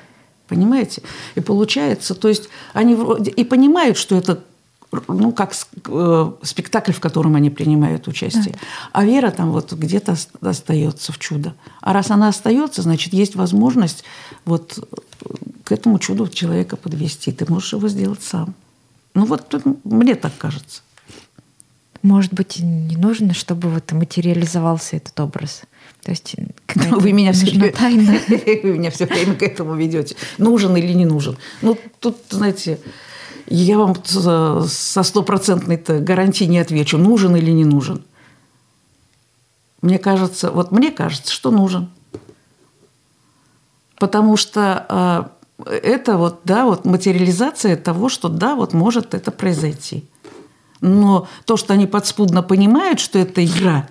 Понимаете? 0.49 1.03
И 1.35 1.41
получается, 1.41 2.15
то 2.15 2.27
есть 2.27 2.49
они 2.73 2.95
вроде 2.95 3.31
и 3.31 3.43
понимают, 3.43 3.97
что 3.97 4.15
это 4.15 4.43
ну, 5.07 5.31
как 5.31 5.53
э, 5.87 6.31
спектакль, 6.41 6.91
в 6.91 6.99
котором 6.99 7.35
они 7.35 7.51
принимают 7.51 8.07
участие. 8.07 8.53
Да. 8.53 8.59
А 8.91 9.05
вера 9.05 9.29
там 9.29 9.51
вот 9.51 9.71
где-то 9.71 10.17
остается 10.41 11.11
в 11.11 11.19
чудо. 11.19 11.53
А 11.81 11.93
раз 11.93 12.09
она 12.09 12.29
остается, 12.29 12.81
значит, 12.81 13.13
есть 13.13 13.35
возможность 13.35 14.03
вот 14.45 14.83
к 15.63 15.71
этому 15.71 15.99
чуду 15.99 16.27
человека 16.27 16.75
подвести. 16.75 17.31
Ты 17.31 17.45
можешь 17.47 17.73
его 17.73 17.87
сделать 17.87 18.23
сам. 18.23 18.55
Ну 19.13 19.25
вот 19.25 19.63
мне 19.83 20.15
так 20.15 20.35
кажется. 20.37 20.81
Может 22.01 22.33
быть, 22.33 22.59
не 22.59 22.95
нужно, 22.95 23.33
чтобы 23.33 23.69
вот 23.69 23.91
материализовался 23.91 24.95
этот 24.95 25.19
образ? 25.19 25.63
То 26.09 26.11
есть 26.11 26.35
вы 26.91 27.11
меня 27.11 27.33
все 27.33 27.45
время, 27.45 28.19
вы 28.63 28.77
меня 28.77 28.89
все 28.89 29.05
время 29.05 29.35
к 29.35 29.43
этому 29.43 29.75
ведете. 29.75 30.15
Нужен 30.39 30.75
или 30.75 30.91
не 30.93 31.05
нужен? 31.05 31.37
Ну 31.61 31.77
тут, 31.99 32.17
знаете, 32.31 32.79
я 33.45 33.77
вам 33.77 33.95
со 34.03 35.03
стопроцентной 35.03 35.77
гарантией 35.77 36.49
не 36.49 36.57
отвечу, 36.57 36.97
нужен 36.97 37.35
или 37.35 37.51
не 37.51 37.65
нужен. 37.65 38.03
Мне 39.83 39.99
кажется, 39.99 40.49
вот 40.49 40.71
мне 40.71 40.89
кажется, 40.89 41.31
что 41.31 41.51
нужен. 41.51 41.89
Потому 43.97 44.35
что 44.35 45.31
э, 45.59 45.71
это 45.83 46.17
вот, 46.17 46.39
да, 46.43 46.65
вот 46.65 46.85
материализация 46.85 47.77
того, 47.77 48.09
что 48.09 48.29
да, 48.29 48.55
вот 48.55 48.73
может 48.73 49.13
это 49.13 49.29
произойти. 49.29 50.05
Но 50.81 51.27
то, 51.45 51.55
что 51.55 51.73
они 51.73 51.85
подспудно 51.85 52.41
понимают, 52.41 52.99
что 52.99 53.19
это 53.19 53.45
игра, 53.45 53.87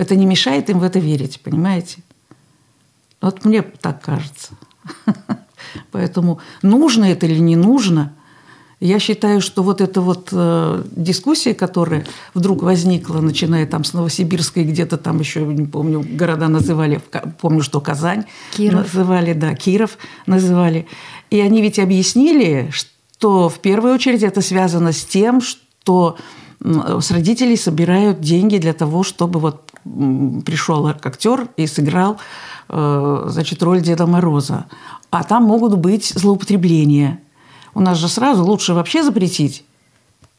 это 0.00 0.16
не 0.16 0.26
мешает 0.26 0.70
им 0.70 0.78
в 0.78 0.82
это 0.82 0.98
верить, 0.98 1.40
понимаете? 1.42 1.98
Вот 3.20 3.44
мне 3.44 3.60
так 3.60 4.00
кажется. 4.02 4.52
Поэтому 5.92 6.40
нужно 6.62 7.04
это 7.04 7.26
или 7.26 7.38
не 7.38 7.56
нужно, 7.56 8.14
я 8.80 8.98
считаю, 8.98 9.42
что 9.42 9.62
вот 9.62 9.82
эта 9.82 10.00
вот 10.00 10.30
э, 10.32 10.84
дискуссия, 10.96 11.52
которая 11.52 12.06
вдруг 12.32 12.62
возникла, 12.62 13.20
начиная 13.20 13.66
там 13.66 13.84
с 13.84 13.92
Новосибирской, 13.92 14.64
где-то 14.64 14.96
там 14.96 15.20
еще, 15.20 15.44
не 15.44 15.66
помню, 15.66 16.02
города 16.02 16.48
называли, 16.48 16.98
помню, 17.42 17.62
что 17.62 17.82
Казань 17.82 18.24
Киров. 18.56 18.86
называли, 18.86 19.34
да, 19.34 19.54
Киров 19.54 19.98
называли. 20.24 20.86
И 21.28 21.38
они 21.40 21.60
ведь 21.60 21.78
объяснили, 21.78 22.70
что 22.72 23.50
в 23.50 23.58
первую 23.58 23.92
очередь 23.92 24.22
это 24.22 24.40
связано 24.40 24.92
с 24.92 25.04
тем, 25.04 25.42
что 25.42 26.16
с 26.62 27.10
родителей 27.10 27.56
собирают 27.56 28.20
деньги 28.20 28.58
для 28.58 28.74
того, 28.74 29.02
чтобы 29.02 29.40
вот 29.40 29.70
пришел 30.44 30.86
актер 30.86 31.48
и 31.56 31.66
сыграл 31.66 32.18
э, 32.68 33.24
значит, 33.28 33.62
роль 33.62 33.80
Деда 33.80 34.06
Мороза. 34.06 34.66
А 35.10 35.24
там 35.24 35.44
могут 35.44 35.78
быть 35.78 36.06
злоупотребления. 36.08 37.20
У 37.74 37.80
нас 37.80 37.98
же 37.98 38.08
сразу 38.08 38.44
лучше 38.44 38.74
вообще 38.74 39.02
запретить, 39.02 39.64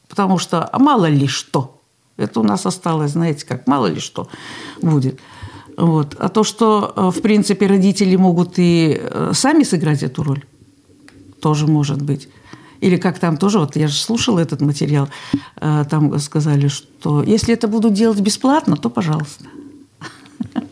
потому 0.08 0.38
что 0.38 0.64
а 0.64 0.78
мало 0.78 1.06
ли 1.06 1.26
что. 1.26 1.80
Это 2.16 2.40
у 2.40 2.44
нас 2.44 2.66
осталось, 2.66 3.12
знаете, 3.12 3.44
как 3.44 3.66
мало 3.66 3.86
ли 3.86 3.98
что 3.98 4.28
будет. 4.80 5.18
Вот. 5.76 6.14
А 6.18 6.28
то, 6.28 6.44
что, 6.44 6.92
э, 6.94 7.18
в 7.18 7.20
принципе, 7.20 7.66
родители 7.66 8.14
могут 8.14 8.58
и 8.58 9.00
э, 9.00 9.32
сами 9.34 9.64
сыграть 9.64 10.04
эту 10.04 10.22
роль, 10.22 10.44
тоже 11.40 11.66
может 11.66 12.00
быть. 12.00 12.28
Или 12.82 12.96
как 12.96 13.20
там 13.20 13.36
тоже, 13.36 13.60
вот 13.60 13.76
я 13.76 13.86
же 13.86 13.94
слушала 13.94 14.40
этот 14.40 14.60
материал, 14.60 15.08
э, 15.60 15.84
там 15.88 16.18
сказали, 16.18 16.66
что 16.66 17.22
если 17.22 17.54
это 17.54 17.68
будут 17.68 17.92
делать 17.92 18.18
бесплатно, 18.18 18.76
то 18.76 18.90
пожалуйста. 18.90 19.44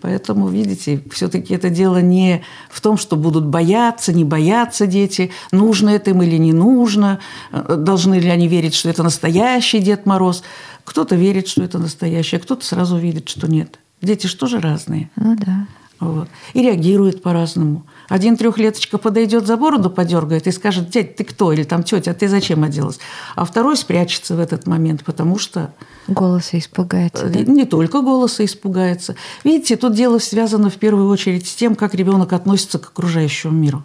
Поэтому, 0.00 0.48
видите, 0.48 1.02
все-таки 1.10 1.52
это 1.54 1.68
дело 1.68 2.00
не 2.00 2.44
в 2.70 2.80
том, 2.80 2.96
что 2.96 3.16
будут 3.16 3.44
бояться, 3.44 4.12
не 4.12 4.24
бояться 4.24 4.86
дети, 4.86 5.32
нужно 5.50 5.90
это 5.90 6.10
им 6.10 6.22
или 6.22 6.36
не 6.38 6.52
нужно, 6.52 7.18
э, 7.50 7.74
должны 7.76 8.20
ли 8.20 8.28
они 8.28 8.46
верить, 8.46 8.76
что 8.76 8.88
это 8.88 9.02
настоящий 9.02 9.80
Дед 9.80 10.06
Мороз. 10.06 10.44
Кто-то 10.84 11.16
верит, 11.16 11.48
что 11.48 11.64
это 11.64 11.80
настоящий, 11.80 12.36
а 12.36 12.38
кто-то 12.38 12.64
сразу 12.64 12.96
видит, 12.98 13.28
что 13.28 13.50
нет. 13.50 13.80
Дети 14.00 14.28
же 14.28 14.36
тоже 14.36 14.60
разные. 14.60 15.10
Ну 15.16 15.34
да. 15.34 15.66
Вот. 16.00 16.28
И 16.54 16.62
реагируют 16.62 17.22
по-разному. 17.22 17.84
Один 18.08 18.36
трехлеточка 18.36 18.98
подойдет 18.98 19.46
за 19.46 19.56
бороду, 19.56 19.90
подергает 19.90 20.46
и 20.46 20.52
скажет, 20.52 20.90
дядь, 20.90 21.16
ты 21.16 21.24
кто? 21.24 21.52
Или 21.52 21.64
там, 21.64 21.82
тетя, 21.82 22.14
ты 22.14 22.28
зачем 22.28 22.62
оделась? 22.62 22.98
А 23.34 23.44
второй 23.44 23.76
спрячется 23.76 24.36
в 24.36 24.40
этот 24.40 24.66
момент, 24.66 25.04
потому 25.04 25.38
что... 25.38 25.74
Голоса 26.06 26.58
испугается. 26.58 27.28
Да? 27.28 27.40
Не 27.40 27.64
только 27.64 28.00
голоса 28.00 28.44
испугается. 28.44 29.16
Видите, 29.42 29.76
тут 29.76 29.94
дело 29.94 30.18
связано 30.18 30.70
в 30.70 30.76
первую 30.76 31.08
очередь 31.08 31.48
с 31.48 31.54
тем, 31.54 31.74
как 31.74 31.94
ребенок 31.94 32.32
относится 32.32 32.78
к 32.78 32.86
окружающему 32.86 33.52
миру. 33.52 33.82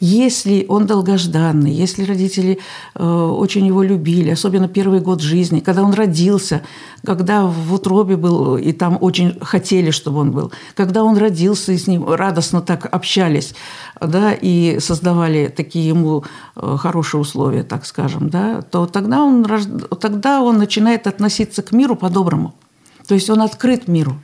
Если 0.00 0.64
он 0.68 0.86
долгожданный, 0.86 1.72
если 1.72 2.04
родители 2.04 2.58
э, 2.94 3.04
очень 3.04 3.66
его 3.66 3.82
любили, 3.82 4.30
особенно 4.30 4.68
первый 4.68 5.00
год 5.00 5.20
жизни, 5.20 5.60
когда 5.60 5.82
он 5.82 5.92
родился, 5.92 6.62
когда 7.04 7.46
в 7.46 7.74
утробе 7.74 8.16
был, 8.16 8.56
и 8.56 8.72
там 8.72 8.98
очень 9.00 9.38
хотели, 9.40 9.90
чтобы 9.90 10.20
он 10.20 10.30
был, 10.30 10.52
когда 10.74 11.02
он 11.02 11.16
родился, 11.16 11.72
и 11.72 11.78
с 11.78 11.88
ним 11.88 12.08
радостно 12.08 12.60
так 12.60 12.86
общались, 12.92 13.54
да, 14.00 14.32
и 14.32 14.78
создавали 14.78 15.52
такие 15.54 15.88
ему 15.88 16.24
э, 16.54 16.76
хорошие 16.78 17.20
условия, 17.20 17.64
так 17.64 17.84
скажем, 17.84 18.30
да, 18.30 18.62
то 18.62 18.86
тогда 18.86 19.24
он, 19.24 19.44
тогда 20.00 20.42
он 20.42 20.58
начинает 20.58 21.06
относиться 21.06 21.62
к 21.62 21.72
миру 21.72 21.96
по-доброму. 21.96 22.54
То 23.08 23.14
есть 23.14 23.30
он 23.30 23.42
открыт 23.42 23.88
миру. 23.88 24.14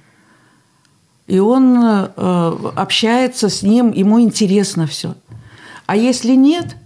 И 1.26 1.38
он 1.38 1.78
э, 1.82 2.70
общается 2.76 3.48
с 3.48 3.62
ним, 3.62 3.92
ему 3.92 4.20
интересно 4.20 4.86
все. 4.86 5.14
А 5.86 5.96
если 5.96 6.34
нет, 6.34 6.76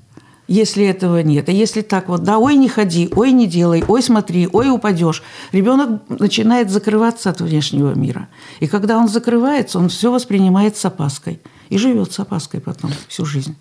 если 0.49 0.85
этого 0.85 1.23
нет, 1.23 1.49
а 1.49 1.53
если 1.53 1.83
так 1.83 2.09
вот, 2.09 2.23
да, 2.23 2.39
ой, 2.39 2.57
не 2.57 2.69
ходи, 2.69 3.09
ой, 3.15 3.33
не 3.33 3.47
делай, 3.47 3.85
ой, 3.87 4.03
смотри, 4.03 4.49
ой, 4.51 4.71
упадешь, 4.71 5.23
ребенок 5.53 6.03
начинает 6.09 6.71
закрываться 6.71 7.31
от 7.31 7.41
внешнего 7.41 7.95
мира. 7.95 8.29
И 8.61 8.67
когда 8.67 8.97
он 8.97 9.09
закрывается, 9.09 9.79
он 9.79 9.89
все 9.89 10.11
воспринимает 10.11 10.77
с 10.77 10.85
опаской. 10.85 11.41
И 11.69 11.77
живет 11.77 12.13
с 12.13 12.19
опаской 12.19 12.61
потом 12.61 12.91
всю 13.09 13.27
жизнь. 13.27 13.57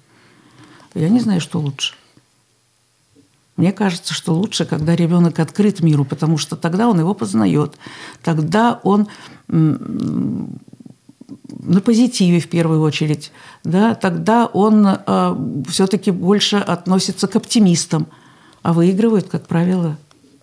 Я 0.95 1.09
не 1.09 1.19
знаю, 1.19 1.41
что 1.41 1.59
лучше. 1.59 1.93
Мне 3.57 3.71
кажется, 3.73 4.13
что 4.13 4.33
лучше, 4.33 4.65
когда 4.65 4.95
ребенок 4.95 5.39
открыт 5.39 5.81
миру, 5.81 6.05
потому 6.05 6.37
что 6.37 6.55
тогда 6.55 6.87
он 6.87 6.99
его 6.99 7.13
познает, 7.13 7.75
тогда 8.23 8.79
он 8.83 9.07
на 11.59 11.81
позитиве 11.81 12.39
в 12.39 12.47
первую 12.47 12.81
очередь, 12.81 13.31
да, 13.63 13.95
тогда 13.95 14.45
он 14.45 14.85
э, 14.87 15.63
все-таки 15.69 16.11
больше 16.11 16.57
относится 16.57 17.27
к 17.27 17.35
оптимистам. 17.35 18.07
А 18.63 18.73
выигрывают, 18.73 19.29
как 19.29 19.47
правило, 19.47 19.97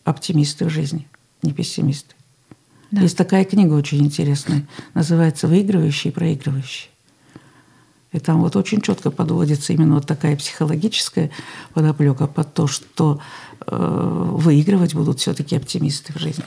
оптимисты 0.05 0.65
в 0.65 0.71
жизни, 0.71 1.07
не 1.43 1.53
пессимисты. 1.53 2.15
Да. 2.91 3.03
Есть 3.03 3.17
такая 3.17 3.45
книга 3.45 3.75
очень 3.75 3.99
интересная, 4.05 4.67
называется 4.95 5.49
«Выигрывающие 5.49 6.11
и 6.11 6.15
проигрывающие». 6.15 6.91
И 8.13 8.21
там 8.21 8.41
вот 8.41 8.55
очень 8.55 8.81
четко 8.81 9.11
подводится 9.11 9.73
именно 9.73 9.97
вот 9.97 10.07
такая 10.07 10.37
психологическая 10.37 11.33
подоплека 11.73 12.29
под 12.29 12.55
то, 12.55 12.69
что 12.69 13.19
э, 13.67 13.77
выигрывать 14.37 14.95
будут 14.95 15.19
все-таки 15.19 15.57
оптимисты 15.57 16.13
в 16.13 16.19
жизни. 16.19 16.45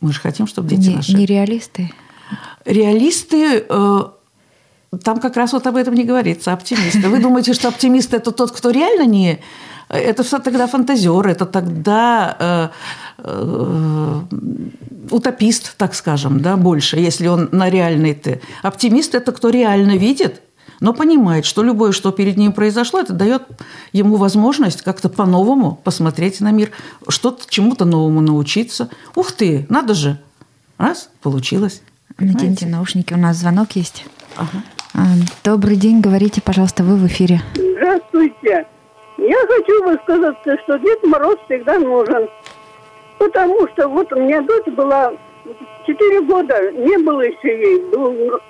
Мы 0.00 0.12
же 0.12 0.20
хотим, 0.20 0.46
чтобы 0.46 0.68
дети 0.68 0.88
не, 0.88 0.96
наши... 0.96 1.14
Не 1.14 1.24
реалисты? 1.24 1.90
Реалисты, 2.64 3.64
э, 3.68 4.00
там 5.02 5.20
как 5.20 5.36
раз 5.36 5.52
вот 5.52 5.66
об 5.66 5.76
этом 5.76 5.94
не 5.94 6.04
говорится, 6.04 6.52
оптимисты. 6.52 7.08
Вы 7.08 7.18
думаете, 7.18 7.52
что 7.54 7.68
оптимист– 7.68 8.14
это 8.14 8.32
тот, 8.32 8.52
кто 8.52 8.70
реально 8.70 9.06
не… 9.06 9.40
Это 9.90 10.22
все 10.22 10.38
тогда 10.38 10.66
фантазер, 10.66 11.26
это 11.26 11.44
тогда 11.44 12.36
э, 12.38 12.68
э, 13.18 14.20
утопист, 15.10 15.76
так 15.76 15.94
скажем, 15.94 16.40
да, 16.40 16.56
больше, 16.56 16.96
если 16.96 17.26
он 17.26 17.48
на 17.52 17.68
реальный 17.68 18.14
ты. 18.14 18.40
Оптимист– 18.62 19.14
это 19.16 19.32
кто 19.32 19.50
реально 19.50 19.96
видит, 19.96 20.40
но 20.80 20.94
понимает, 20.94 21.44
что 21.44 21.62
любое, 21.62 21.92
что 21.92 22.12
перед 22.12 22.36
ним 22.36 22.52
произошло, 22.52 23.00
это 23.00 23.12
дает 23.12 23.42
ему 23.92 24.16
возможность 24.16 24.82
как-то 24.82 25.08
по-новому 25.08 25.78
посмотреть 25.84 26.40
на 26.40 26.50
мир, 26.50 26.70
что-то 27.08 27.44
чему-то 27.48 27.84
новому 27.84 28.20
научиться. 28.20 28.88
Ух 29.14 29.32
ты, 29.32 29.66
надо 29.68 29.94
же! 29.94 30.18
Раз, 30.78 31.10
получилось. 31.22 31.82
Наденьте 32.18 32.66
наушники, 32.66 33.12
у 33.12 33.16
нас 33.16 33.36
звонок 33.36 33.72
есть. 33.72 34.06
Ага. 34.36 34.62
А, 34.94 35.00
добрый 35.42 35.76
день, 35.76 36.00
говорите, 36.00 36.40
пожалуйста, 36.40 36.84
вы 36.84 36.96
в 36.96 37.06
эфире. 37.06 37.40
Здравствуйте. 37.54 38.66
Я 39.18 39.46
хочу 39.46 39.84
высказаться, 39.84 40.56
что 40.62 40.78
Дед 40.78 41.02
Мороз 41.04 41.36
всегда 41.46 41.78
нужен. 41.78 42.28
Потому 43.18 43.66
что 43.68 43.88
вот 43.88 44.12
у 44.12 44.20
меня 44.20 44.42
дочь 44.42 44.66
была 44.74 45.12
четыре 45.86 46.20
года, 46.22 46.70
не 46.72 46.96
было 46.98 47.22
еще 47.22 47.48
ей, 47.48 47.90
был 47.90 48.40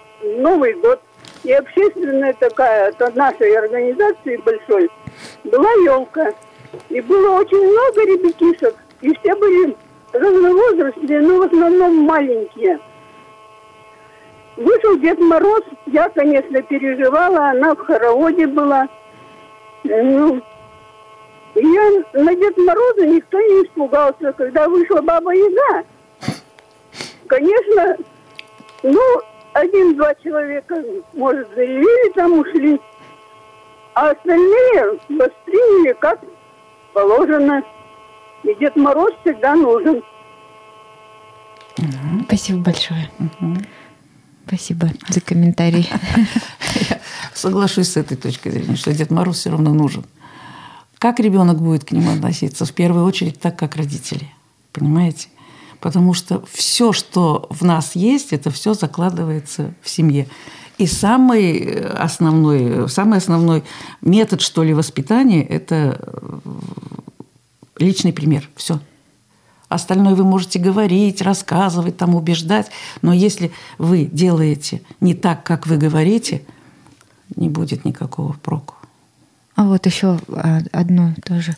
Новый 0.41 0.75
год. 0.75 1.01
И 1.43 1.53
общественная 1.53 2.35
такая, 2.35 2.89
от 2.89 3.17
нашей 3.17 3.57
организации 3.57 4.37
большой, 4.45 4.91
была 5.45 5.71
елка. 5.85 6.33
И 6.89 7.01
было 7.01 7.39
очень 7.39 7.59
много 7.59 8.01
ребятишек. 8.03 8.75
И 9.01 9.15
все 9.17 9.35
были 9.37 9.77
разновозрастные, 10.13 11.21
но 11.21 11.39
в 11.39 11.43
основном 11.43 12.05
маленькие. 12.05 12.79
Вышел 14.57 14.97
Дед 14.99 15.19
Мороз, 15.19 15.63
я, 15.87 16.09
конечно, 16.11 16.63
переживала, 16.63 17.51
она 17.51 17.75
в 17.75 17.79
хороводе 17.79 18.47
была. 18.47 18.89
Ну, 19.83 20.41
я 21.57 21.91
на 22.13 22.35
Дед 22.35 22.57
Мороза 22.59 23.07
никто 23.07 23.39
не 23.41 23.65
испугался, 23.65 24.33
когда 24.33 24.69
вышла 24.69 25.01
Баба 25.01 25.33
Яга. 25.33 25.85
Конечно, 27.27 27.97
ну, 28.85 29.01
один-два 29.55 30.15
человека, 30.17 30.83
может, 31.15 31.49
заявили, 31.55 32.13
там 32.13 32.39
ушли, 32.39 32.81
а 33.95 34.11
остальные 34.11 35.01
восприняли 35.09 35.97
как 35.99 36.21
положено. 36.93 37.63
И 38.45 38.55
Дед 38.55 38.77
Мороз 38.77 39.13
всегда 39.23 39.57
нужен. 39.57 40.03
Спасибо 42.27 42.63
большое. 42.63 43.11
Спасибо 44.47 44.91
за 45.09 45.21
комментарий. 45.21 45.89
Соглашусь 47.35 47.89
с 47.89 47.97
этой 47.97 48.17
точкой 48.17 48.53
зрения, 48.53 48.77
что 48.77 48.93
Дед 48.93 49.11
Мороз 49.11 49.39
все 49.39 49.51
равно 49.51 49.73
нужен. 49.73 50.05
Как 50.99 51.21
ребенок 51.21 51.61
будет 51.61 51.85
к 51.85 51.93
нему 51.93 52.13
относиться? 52.13 52.65
В 52.65 52.73
первую 52.73 53.05
очередь 53.05 53.41
так, 53.41 53.59
как 53.59 53.77
родители. 53.77 54.31
Понимаете? 54.73 55.29
Потому 55.81 56.15
что 56.15 56.45
все, 56.51 56.93
что 56.93 57.47
в 57.51 57.63
нас 57.63 57.95
есть, 57.95 58.33
это 58.33 58.51
все 58.51 58.75
закладывается 58.75 59.75
в 59.83 59.89
семье. 59.89 60.29
И 60.79 60.87
самый 60.87 61.87
основной, 61.91 62.89
самый 62.89 63.19
основной 63.19 63.65
метод, 64.01 64.41
что 64.41 64.63
ли, 64.63 64.73
воспитания– 64.75 65.45
это 65.49 66.01
личный 67.79 68.13
пример. 68.13 68.49
Все. 68.57 68.81
Остальное 69.69 70.15
вы 70.15 70.25
можете 70.25 70.59
говорить, 70.59 71.23
рассказывать, 71.23 71.97
там, 71.97 72.15
убеждать. 72.15 72.69
Но 73.03 73.13
если 73.13 73.51
вы 73.79 74.05
делаете 74.05 74.83
не 75.01 75.15
так, 75.15 75.43
как 75.43 75.67
вы 75.67 75.77
говорите, 75.77 76.43
не 77.37 77.49
будет 77.49 77.85
никакого 77.85 78.33
проку. 78.35 78.75
А 79.57 79.65
вот 79.65 79.87
еще 79.87 80.19
а, 80.29 80.61
одну 80.73 81.15
тоже 81.25 81.57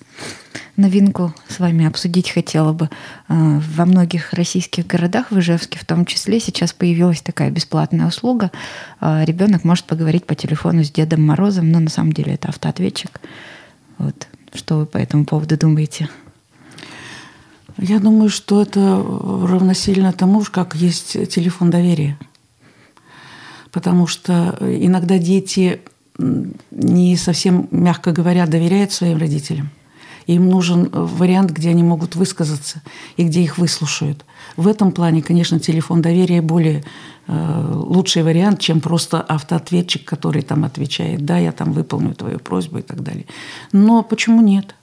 новинку 0.77 1.33
с 1.49 1.59
вами 1.59 1.87
обсудить 1.87 2.31
хотела 2.31 2.73
бы. 2.73 2.91
А, 3.29 3.61
во 3.75 3.87
многих 3.87 4.35
российских 4.35 4.87
городах, 4.87 5.31
в 5.31 5.39
Ижевске 5.39 5.79
в 5.79 5.85
том 5.87 6.05
числе, 6.05 6.39
сейчас 6.39 6.75
появилась 6.75 7.23
такая 7.23 7.51
бесплатная 7.51 8.07
услуга. 8.07 8.51
А, 9.01 9.25
Ребенок 9.25 9.65
может 9.65 9.87
поговорить 9.87 10.27
по 10.27 10.35
телефону 10.35 10.85
с 10.85 10.91
Дедом 10.91 11.27
Морозом, 11.27 11.71
но 11.71 11.81
на 11.81 11.89
самом 11.89 12.13
деле 12.13 12.35
это 12.35 12.49
автоответчик. 12.49 13.21
Вот. 13.99 14.27
Что 14.53 14.79
вы 14.79 14.87
по 14.87 14.99
этому 14.99 15.25
поводу 15.25 15.57
думаете? 15.57 16.09
Я 17.79 18.01
думаю, 18.01 18.31
что 18.31 18.63
это 18.63 18.97
равносильно 18.97 20.13
тому, 20.13 20.43
как 20.51 20.75
есть 20.75 21.13
телефон 21.29 21.71
доверия. 21.71 22.19
Потому 23.71 24.07
что 24.07 24.57
иногда 24.61 25.19
дети 25.19 25.81
не 26.71 27.17
совсем, 27.17 27.69
мягко 27.71 28.13
говоря, 28.13 28.47
доверяют 28.47 28.93
своим 28.93 29.19
родителям. 29.19 29.69
Им 30.27 30.49
нужен 30.49 30.89
вариант, 30.93 31.51
где 31.51 31.71
они 31.71 31.83
могут 31.83 32.17
высказаться 32.17 32.83
и 33.17 33.25
где 33.25 33.43
их 33.43 33.59
выслушают. 33.59 34.25
В 34.57 34.67
этом 34.67 34.91
плане, 34.91 35.23
конечно, 35.23 35.61
телефон 35.61 36.03
доверия 36.03 36.43
более 36.43 36.83
э, 37.29 37.73
лучший 37.73 38.25
вариант, 38.25 38.59
чем 38.59 38.81
просто 38.81 39.21
автоответчик, 39.21 40.05
который 40.05 40.43
там 40.43 40.65
отвечает, 40.65 41.25
да, 41.25 41.39
я 41.39 41.53
там 41.53 41.73
выполню 41.73 42.15
твою 42.15 42.41
просьбу 42.41 42.79
и 42.79 42.83
так 42.83 43.03
далее. 43.03 43.27
Но 43.71 44.03
почему 44.03 44.41
нет? 44.41 44.75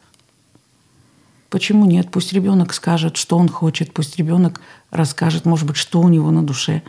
Почему 1.53 1.85
нет? 1.85 2.09
Пусть 2.09 2.33
ребенок 2.33 2.73
скажет, 2.73 3.15
что 3.15 3.37
он 3.37 3.47
хочет, 3.47 3.93
пусть 3.93 4.17
ребенок 4.17 4.59
расскажет, 4.89 5.45
может 5.45 5.67
быть, 5.67 5.75
что 5.75 6.01
у 6.01 6.09
него 6.09 6.31
на 6.31 6.41
душе. 6.41 6.81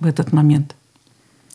в 0.00 0.06
этот 0.06 0.32
момент. 0.32 0.74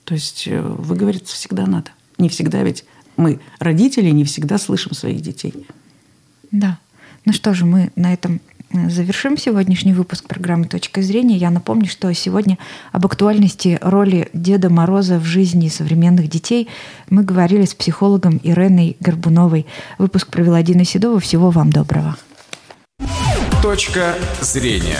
То 0.05 0.13
есть 0.13 0.47
э, 0.47 0.61
выговориться 0.61 1.35
всегда 1.35 1.65
надо. 1.65 1.91
Не 2.17 2.29
всегда 2.29 2.63
ведь 2.63 2.85
мы, 3.17 3.41
родители, 3.59 4.09
не 4.11 4.23
всегда 4.23 4.57
слышим 4.57 4.93
своих 4.93 5.19
детей. 5.19 5.53
Да. 6.51 6.77
Ну 7.25 7.33
что 7.33 7.53
же, 7.53 7.65
мы 7.65 7.91
на 7.97 8.13
этом 8.13 8.39
э, 8.69 8.89
завершим 8.89 9.37
сегодняшний 9.37 9.91
выпуск 9.91 10.25
программы 10.25 10.65
«Точка 10.65 11.01
зрения». 11.01 11.35
Я 11.35 11.49
напомню, 11.49 11.89
что 11.89 12.13
сегодня 12.13 12.57
об 12.93 13.05
актуальности 13.05 13.77
роли 13.81 14.29
Деда 14.31 14.69
Мороза 14.69 15.19
в 15.19 15.25
жизни 15.25 15.67
современных 15.67 16.29
детей 16.29 16.69
мы 17.09 17.25
говорили 17.25 17.65
с 17.65 17.73
психологом 17.73 18.39
Иреной 18.41 18.95
Горбуновой. 19.01 19.65
Выпуск 19.97 20.29
провела 20.29 20.63
Дина 20.63 20.85
Седова. 20.85 21.19
Всего 21.19 21.49
вам 21.49 21.69
доброго. 21.69 22.15
Точка 23.63 24.15
зрения. 24.41 24.99